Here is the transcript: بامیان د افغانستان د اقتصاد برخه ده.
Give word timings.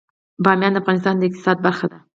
بامیان 0.43 0.71
د 0.73 0.77
افغانستان 0.81 1.15
د 1.17 1.23
اقتصاد 1.29 1.57
برخه 1.65 1.85
ده. 1.91 1.97